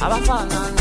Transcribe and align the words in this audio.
abafana 0.00 0.79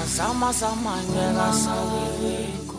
azama 0.00 0.48
zama 0.60 0.94
ngeke 1.08 1.42
asakekho 1.48 2.78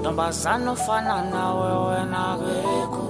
ntombazana 0.00 0.70
ofana 0.72 1.16
nawe 1.32 1.70
wena 1.86 2.24
kekho 2.42 3.04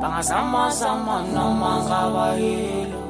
bangazama 0.00 0.62
zama 0.78 1.16
noma 1.34 1.70
ngabayilo 1.84 3.02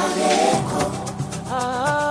akekho 0.00 0.82
ah. 1.52 2.07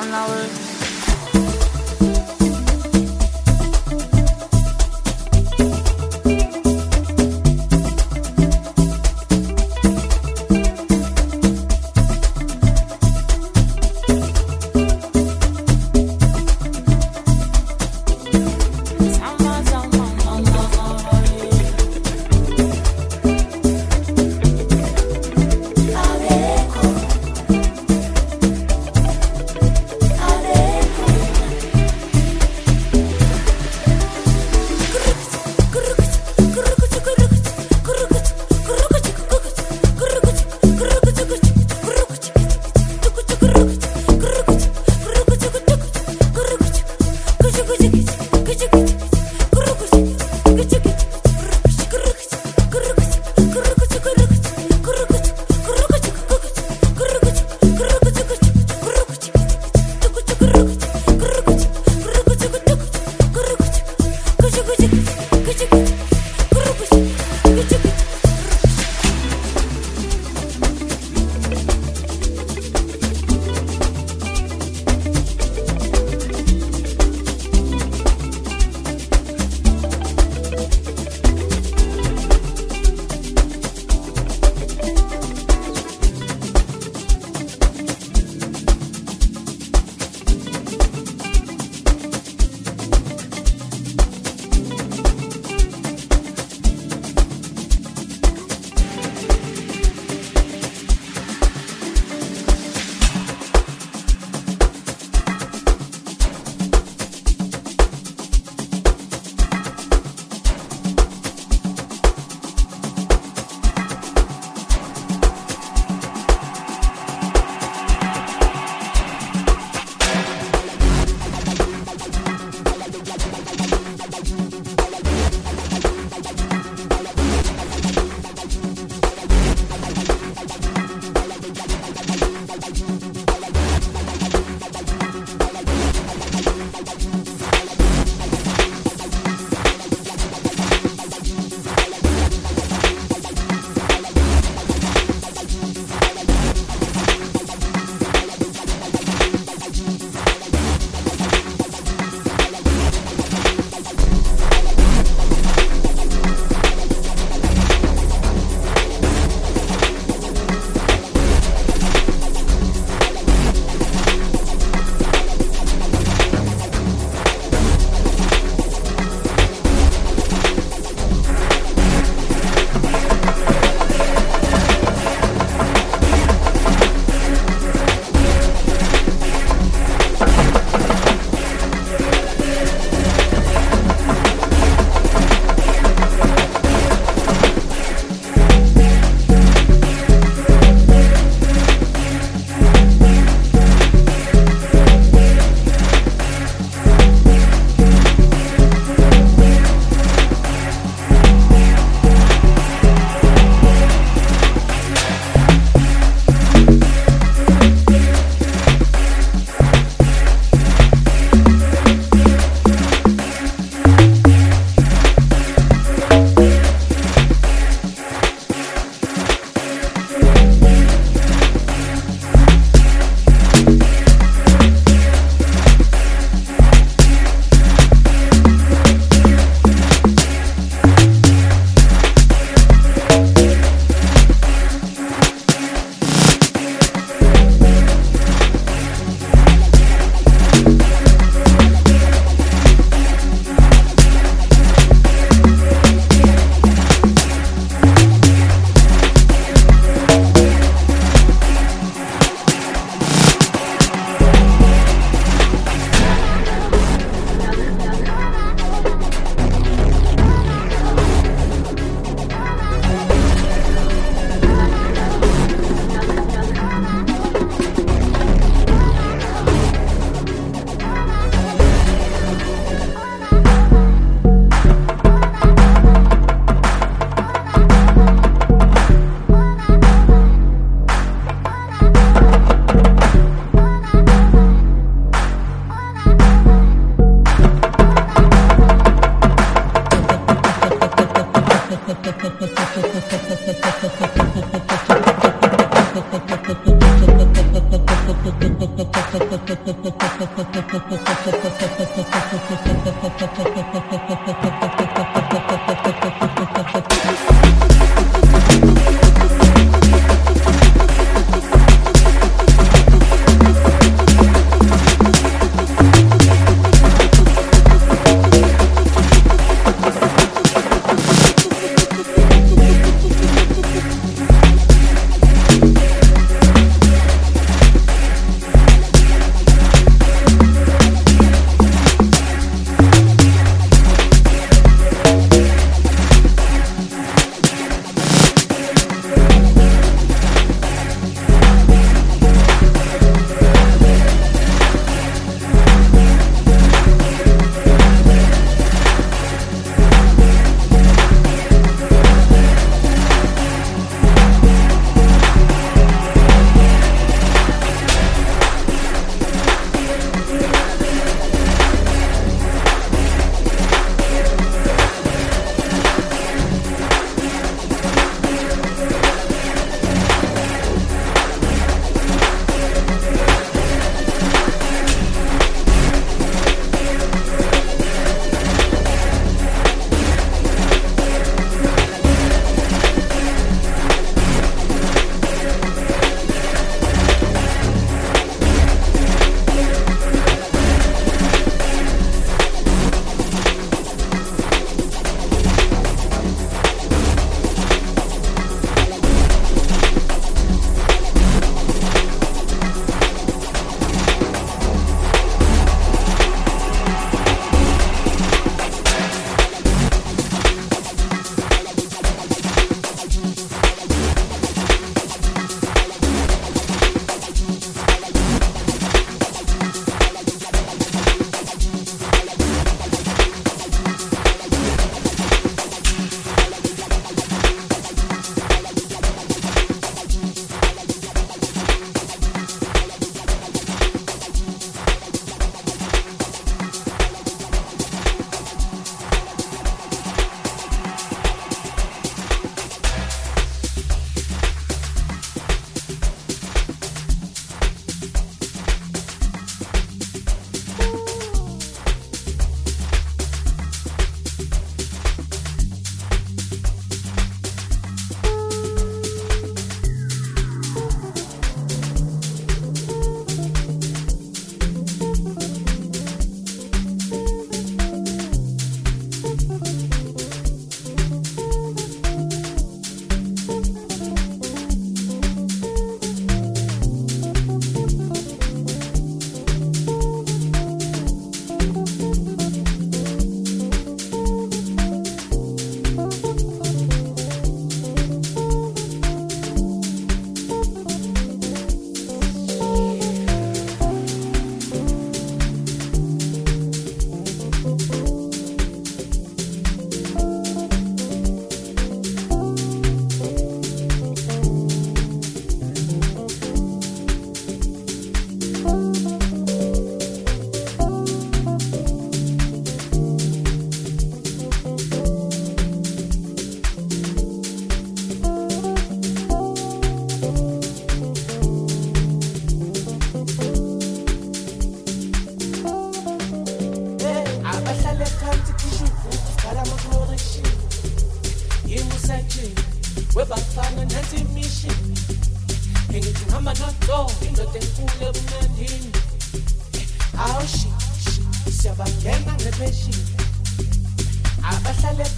on 0.00 0.14
our 0.14 0.59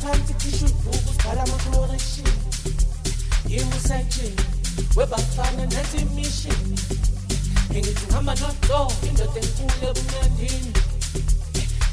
phansi 0.02 0.34
khisha 0.34 0.66
ibhuku 0.66 1.10
sibhala 1.14 1.42
amakhlori 1.42 1.98
kushini 1.98 2.32
yimi 3.48 3.74
usetshini 3.76 4.42
webafana 4.96 5.66
nansi 5.66 5.96
imishini 5.96 6.78
ngithi 7.70 8.04
ngihamba 8.06 8.34
noto 8.34 8.92
indoda 9.08 9.40
enkulu 9.40 9.84
ebumnandini 9.90 10.72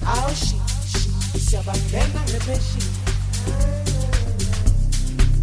hawu 0.06 0.36
shi 0.44 0.58
shi 0.92 1.40
siyabangena 1.46 2.22
ngepheshini 2.30 2.98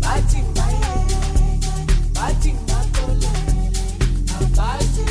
bathi 0.01 0.39
mbayeke 0.51 1.19
bathi 2.15 2.51
ngibatolela 2.53 3.31
abazi 4.41 5.05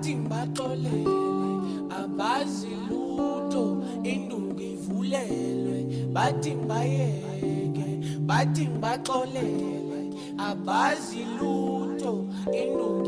bathi 0.00 0.14
ngibaxolele 0.14 1.18
abazi 2.00 2.72
lutho 2.88 3.64
induku 4.02 4.60
ivulelwe. 4.72 5.78
Bathi 6.14 6.50
ngibayeke 6.56 7.88
bathi 8.28 8.64
ngibaxolele 8.70 10.00
abazi 10.48 11.20
lutho 11.38 12.12
induku 12.60 12.99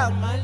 la 0.00 0.08
mala. 0.08 0.39